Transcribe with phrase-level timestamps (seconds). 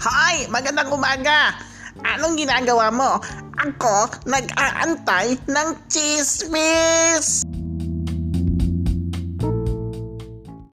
[0.00, 0.48] Hi!
[0.48, 1.60] magandang umaga!
[2.00, 3.20] Anong ginagawa mo?
[3.60, 7.09] Ako, nag-aantay ng chismis!